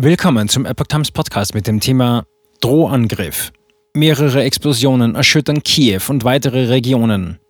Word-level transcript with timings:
Willkommen 0.00 0.48
zum 0.48 0.64
Epoch 0.64 0.86
Times 0.86 1.10
Podcast 1.10 1.54
mit 1.54 1.66
dem 1.66 1.80
Thema 1.80 2.24
Drohangriff. 2.60 3.50
Mehrere 3.94 4.44
Explosionen 4.44 5.16
erschüttern 5.16 5.64
Kiew 5.64 6.02
und 6.08 6.22
weitere 6.22 6.66
Regionen. 6.66 7.40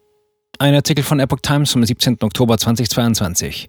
Ein 0.59 0.75
Artikel 0.75 1.05
von 1.05 1.21
Epoch 1.21 1.41
Times 1.43 1.73
vom 1.73 1.85
17. 1.85 2.17
Oktober 2.23 2.57
2022. 2.57 3.69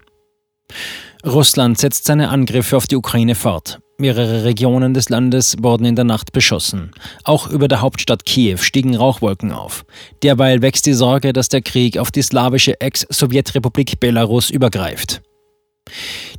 Russland 1.25 1.77
setzt 1.77 2.05
seine 2.05 2.29
Angriffe 2.29 2.77
auf 2.77 2.87
die 2.87 2.95
Ukraine 2.95 3.35
fort. 3.35 3.81
Mehrere 3.97 4.45
Regionen 4.45 4.93
des 4.93 5.09
Landes 5.09 5.57
wurden 5.59 5.83
in 5.83 5.97
der 5.97 6.05
Nacht 6.05 6.31
beschossen. 6.31 6.91
Auch 7.25 7.49
über 7.49 7.67
der 7.67 7.81
Hauptstadt 7.81 8.23
Kiew 8.23 8.59
stiegen 8.59 8.95
Rauchwolken 8.95 9.51
auf. 9.51 9.83
Derweil 10.23 10.61
wächst 10.61 10.85
die 10.85 10.93
Sorge, 10.93 11.33
dass 11.33 11.49
der 11.49 11.61
Krieg 11.61 11.97
auf 11.97 12.11
die 12.11 12.21
slawische 12.21 12.79
Ex-Sowjetrepublik 12.79 13.99
Belarus 13.99 14.49
übergreift. 14.49 15.21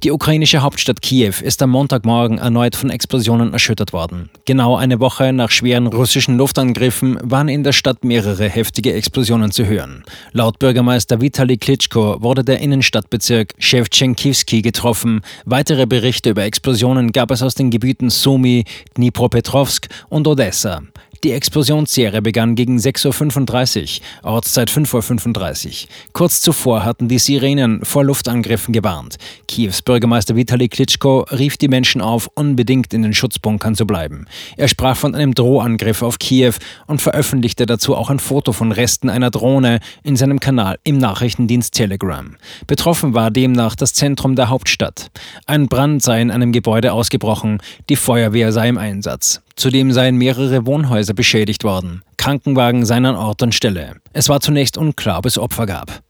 Die 0.02 0.12
ukrainische 0.12 0.62
Hauptstadt 0.62 1.02
Kiew 1.02 1.34
ist 1.42 1.60
am 1.60 1.70
Montagmorgen 1.70 2.38
erneut 2.38 2.74
von 2.74 2.88
Explosionen 2.88 3.52
erschüttert 3.52 3.92
worden. 3.92 4.30
Genau 4.46 4.76
eine 4.76 4.98
Woche 4.98 5.30
nach 5.34 5.50
schweren 5.50 5.86
russischen 5.88 6.38
Luftangriffen 6.38 7.18
waren 7.22 7.48
in 7.48 7.64
der 7.64 7.72
Stadt 7.72 8.02
mehrere 8.02 8.48
heftige 8.48 8.94
Explosionen 8.94 9.50
zu 9.50 9.66
hören. 9.66 10.02
Laut 10.32 10.58
Bürgermeister 10.58 11.20
Vitali 11.20 11.58
Klitschko 11.58 12.22
wurde 12.22 12.44
der 12.44 12.60
Innenstadtbezirk 12.60 13.52
Shevchenkivsky 13.58 14.62
getroffen. 14.62 15.20
Weitere 15.44 15.84
Berichte 15.84 16.30
über 16.30 16.44
Explosionen 16.44 17.12
gab 17.12 17.30
es 17.30 17.42
aus 17.42 17.54
den 17.54 17.68
Gebieten 17.70 18.08
Sumy, 18.08 18.64
Dnipropetrovsk 18.96 19.88
und 20.08 20.26
Odessa. 20.26 20.80
Die 21.22 21.32
Explosionsserie 21.32 22.22
begann 22.22 22.54
gegen 22.54 22.78
6.35 22.78 24.00
Uhr, 24.24 24.32
Ortszeit 24.32 24.70
5.35 24.70 25.66
Uhr. 25.66 25.88
Kurz 26.14 26.40
zuvor 26.40 26.82
hatten 26.82 27.08
die 27.08 27.18
Sirenen 27.18 27.84
vor 27.84 28.04
Luftangriffen 28.04 28.72
gewarnt. 28.72 29.18
Kiews 29.46 29.82
Bürgermeister 29.82 30.34
Vitali 30.34 30.70
Klitschko 30.70 31.26
rief 31.30 31.58
die 31.58 31.68
Menschen 31.68 32.00
auf, 32.00 32.30
unbedingt 32.34 32.94
in 32.94 33.02
den 33.02 33.12
Schutzbunkern 33.12 33.74
zu 33.74 33.86
bleiben. 33.86 34.24
Er 34.56 34.68
sprach 34.68 34.96
von 34.96 35.14
einem 35.14 35.34
Drohangriff 35.34 36.00
auf 36.00 36.18
Kiew 36.18 36.54
und 36.86 37.02
veröffentlichte 37.02 37.66
dazu 37.66 37.96
auch 37.96 38.08
ein 38.08 38.18
Foto 38.18 38.52
von 38.52 38.72
Resten 38.72 39.10
einer 39.10 39.30
Drohne 39.30 39.80
in 40.02 40.16
seinem 40.16 40.40
Kanal 40.40 40.78
im 40.84 40.96
Nachrichtendienst 40.96 41.74
Telegram. 41.74 42.34
Betroffen 42.66 43.12
war 43.12 43.30
demnach 43.30 43.76
das 43.76 43.92
Zentrum 43.92 44.36
der 44.36 44.48
Hauptstadt. 44.48 45.10
Ein 45.44 45.68
Brand 45.68 46.02
sei 46.02 46.22
in 46.22 46.30
einem 46.30 46.52
Gebäude 46.52 46.94
ausgebrochen, 46.94 47.58
die 47.90 47.96
Feuerwehr 47.96 48.52
sei 48.52 48.70
im 48.70 48.78
Einsatz. 48.78 49.42
Zudem 49.56 49.92
seien 49.92 50.16
mehrere 50.16 50.66
Wohnhäuser 50.66 51.14
beschädigt 51.14 51.64
worden. 51.64 52.02
Krankenwagen 52.16 52.84
seien 52.86 53.06
an 53.06 53.16
Ort 53.16 53.42
und 53.42 53.54
Stelle. 53.54 53.96
Es 54.12 54.28
war 54.28 54.40
zunächst 54.40 54.78
unklar, 54.78 55.18
ob 55.18 55.26
es 55.26 55.38
Opfer 55.38 55.66
gab. 55.66 56.02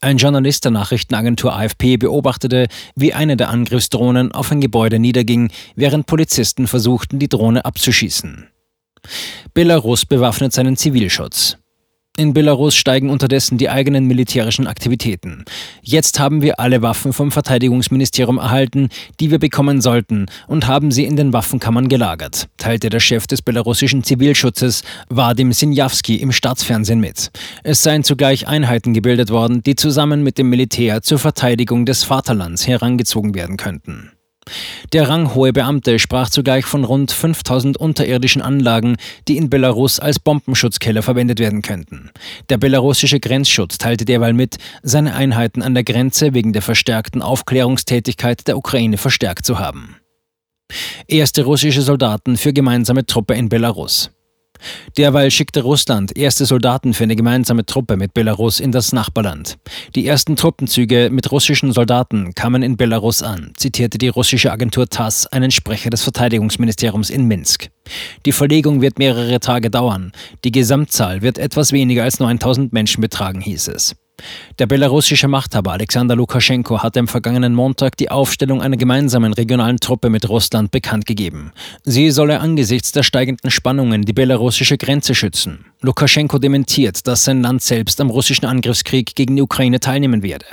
Ein 0.00 0.18
Journalist 0.18 0.64
der 0.64 0.70
Nachrichtenagentur 0.70 1.56
AFP 1.56 1.96
beobachtete, 1.96 2.68
wie 2.94 3.14
eine 3.14 3.36
der 3.36 3.50
Angriffsdrohnen 3.50 4.30
auf 4.30 4.52
ein 4.52 4.60
Gebäude 4.60 4.98
niederging, 4.98 5.50
während 5.74 6.06
Polizisten 6.06 6.68
versuchten, 6.68 7.18
die 7.18 7.28
Drohne 7.28 7.64
abzuschießen. 7.64 8.48
Belarus 9.54 10.06
bewaffnet 10.06 10.52
seinen 10.52 10.76
Zivilschutz. 10.76 11.58
In 12.18 12.34
Belarus 12.34 12.74
steigen 12.74 13.10
unterdessen 13.10 13.58
die 13.58 13.70
eigenen 13.70 14.06
militärischen 14.06 14.66
Aktivitäten. 14.66 15.44
Jetzt 15.82 16.18
haben 16.18 16.42
wir 16.42 16.58
alle 16.58 16.82
Waffen 16.82 17.12
vom 17.12 17.30
Verteidigungsministerium 17.30 18.38
erhalten, 18.38 18.88
die 19.20 19.30
wir 19.30 19.38
bekommen 19.38 19.80
sollten, 19.80 20.26
und 20.48 20.66
haben 20.66 20.90
sie 20.90 21.04
in 21.04 21.14
den 21.14 21.32
Waffenkammern 21.32 21.88
gelagert, 21.88 22.48
teilte 22.56 22.88
der 22.90 22.98
Chef 22.98 23.28
des 23.28 23.40
belarussischen 23.40 24.02
Zivilschutzes 24.02 24.82
Vadim 25.08 25.52
Sinjawski 25.52 26.16
im 26.16 26.32
Staatsfernsehen 26.32 26.98
mit. 26.98 27.30
Es 27.62 27.84
seien 27.84 28.02
zugleich 28.02 28.48
Einheiten 28.48 28.94
gebildet 28.94 29.30
worden, 29.30 29.62
die 29.62 29.76
zusammen 29.76 30.24
mit 30.24 30.38
dem 30.38 30.50
Militär 30.50 31.02
zur 31.02 31.20
Verteidigung 31.20 31.86
des 31.86 32.02
Vaterlands 32.02 32.66
herangezogen 32.66 33.36
werden 33.36 33.56
könnten. 33.56 34.10
Der 34.92 35.08
ranghohe 35.08 35.52
Beamte 35.52 35.98
sprach 35.98 36.30
zugleich 36.30 36.64
von 36.64 36.84
rund 36.84 37.10
5000 37.10 37.76
unterirdischen 37.76 38.42
Anlagen, 38.42 38.96
die 39.28 39.36
in 39.36 39.50
Belarus 39.50 40.00
als 40.00 40.18
Bombenschutzkeller 40.18 41.02
verwendet 41.02 41.40
werden 41.40 41.62
könnten. 41.62 42.10
Der 42.48 42.58
belarussische 42.58 43.20
Grenzschutz 43.20 43.78
teilte 43.78 44.04
derweil 44.04 44.32
mit, 44.32 44.56
seine 44.82 45.14
Einheiten 45.14 45.62
an 45.62 45.74
der 45.74 45.84
Grenze 45.84 46.34
wegen 46.34 46.52
der 46.52 46.62
verstärkten 46.62 47.22
Aufklärungstätigkeit 47.22 48.46
der 48.46 48.56
Ukraine 48.56 48.96
verstärkt 48.96 49.44
zu 49.44 49.58
haben. 49.58 49.96
Erste 51.06 51.44
russische 51.44 51.82
Soldaten 51.82 52.36
für 52.36 52.52
gemeinsame 52.52 53.06
Truppe 53.06 53.34
in 53.34 53.48
Belarus. 53.48 54.10
Derweil 54.96 55.30
schickte 55.30 55.62
Russland 55.62 56.16
erste 56.16 56.46
Soldaten 56.46 56.94
für 56.94 57.04
eine 57.04 57.16
gemeinsame 57.16 57.66
Truppe 57.66 57.96
mit 57.96 58.14
Belarus 58.14 58.60
in 58.60 58.72
das 58.72 58.92
Nachbarland. 58.92 59.58
Die 59.94 60.06
ersten 60.06 60.36
Truppenzüge 60.36 61.10
mit 61.10 61.30
russischen 61.30 61.72
Soldaten 61.72 62.34
kamen 62.34 62.62
in 62.62 62.76
Belarus 62.76 63.22
an, 63.22 63.52
zitierte 63.56 63.98
die 63.98 64.08
russische 64.08 64.52
Agentur 64.52 64.88
TASS 64.88 65.26
einen 65.26 65.50
Sprecher 65.50 65.90
des 65.90 66.02
Verteidigungsministeriums 66.02 67.10
in 67.10 67.26
Minsk. 67.26 67.68
Die 68.26 68.32
Verlegung 68.32 68.80
wird 68.80 68.98
mehrere 68.98 69.40
Tage 69.40 69.70
dauern. 69.70 70.12
Die 70.44 70.52
Gesamtzahl 70.52 71.22
wird 71.22 71.38
etwas 71.38 71.72
weniger 71.72 72.04
als 72.04 72.20
9000 72.20 72.72
Menschen 72.72 73.00
betragen, 73.00 73.40
hieß 73.40 73.68
es. 73.68 73.96
Der 74.58 74.66
belarussische 74.66 75.28
Machthaber 75.28 75.72
Alexander 75.72 76.16
Lukaschenko 76.16 76.82
hatte 76.82 77.00
am 77.00 77.08
vergangenen 77.08 77.54
Montag 77.54 77.96
die 77.96 78.10
Aufstellung 78.10 78.60
einer 78.60 78.76
gemeinsamen 78.76 79.32
regionalen 79.32 79.78
Truppe 79.78 80.10
mit 80.10 80.28
Russland 80.28 80.70
bekannt 80.70 81.06
gegeben. 81.06 81.52
Sie 81.84 82.10
solle 82.10 82.40
angesichts 82.40 82.92
der 82.92 83.02
steigenden 83.02 83.50
Spannungen 83.50 84.02
die 84.02 84.12
belarussische 84.12 84.78
Grenze 84.78 85.14
schützen. 85.14 85.66
Lukaschenko 85.80 86.38
dementiert, 86.38 87.06
dass 87.06 87.24
sein 87.24 87.42
Land 87.42 87.62
selbst 87.62 88.00
am 88.00 88.10
russischen 88.10 88.46
Angriffskrieg 88.46 89.14
gegen 89.14 89.36
die 89.36 89.42
Ukraine 89.42 89.80
teilnehmen 89.80 90.22
werde. 90.22 90.46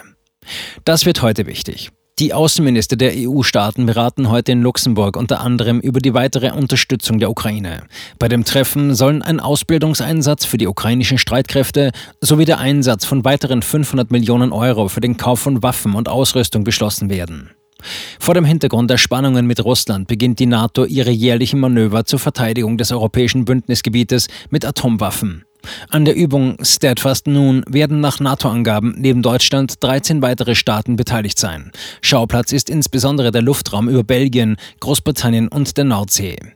Das 0.84 1.06
wird 1.06 1.22
heute 1.22 1.48
wichtig. 1.48 1.92
Die 2.18 2.34
Außenminister 2.34 2.96
der 2.96 3.12
EU-Staaten 3.14 3.86
beraten 3.86 4.30
heute 4.30 4.54
in 4.54 4.62
Luxemburg 4.62 5.18
unter 5.18 5.42
anderem 5.42 5.82
über 5.82 6.00
die 6.00 6.14
weitere 6.14 6.54
Unterstützung 6.54 7.20
der 7.20 7.30
Ukraine. 7.30 7.84
Bei 8.20 8.30
dem 8.30 8.46
Treffen 8.46 8.96
sollen 8.96 9.22
ein 9.22 9.42
Ausbildungseinsatz 9.42 10.46
für 10.46 10.58
die 10.58 10.68
ukrainischen 10.68 11.18
Streitkräfte 11.18 11.92
sowie 12.22 12.46
der 12.46 12.60
Einsatz 12.60 13.04
von 13.04 13.26
weiteren 13.26 13.62
500 13.62 14.12
Millionen 14.12 14.54
Euro 14.54 14.88
für 14.88 15.02
den 15.02 15.18
Kauf 15.18 15.42
von 15.42 15.62
Waffen 15.62 15.94
und 15.94 16.08
Ausrüstung 16.08 16.64
beschlossen 16.64 17.10
werden. 17.10 17.50
Vor 18.18 18.34
dem 18.34 18.46
Hintergrund 18.46 18.90
der 18.90 18.98
Spannungen 18.98 19.46
mit 19.46 19.66
Russland 19.66 20.08
beginnt 20.08 20.40
die 20.40 20.46
NATO 20.46 20.86
ihre 20.86 21.12
jährlichen 21.12 21.60
Manöver 21.60 22.06
zur 22.06 22.20
Verteidigung 22.20 22.78
des 22.78 22.94
europäischen 22.94 23.44
Bündnisgebietes 23.44 24.28
mit 24.50 24.64
Atomwaffen. 24.64 25.44
An 25.90 26.06
der 26.06 26.16
Übung 26.16 26.58
Steadfast 26.62 27.28
Noon 27.28 27.64
werden 27.68 28.00
nach 28.00 28.20
NATO-Angaben 28.20 28.96
neben 28.98 29.22
Deutschland 29.22 29.84
13 29.84 30.22
weitere 30.22 30.56
Staaten 30.56 30.96
beteiligt 30.96 31.40
sein. 31.40 31.72
Schauplatz 32.02 32.52
ist 32.52 32.70
insbesondere 32.70 33.32
der 33.32 33.42
Luftraum 33.42 33.90
über 33.90 34.04
Belgien, 34.04 34.58
Großbritannien 34.80 35.48
und 35.48 35.78
der 35.78 35.86
Nordsee. 35.86 36.56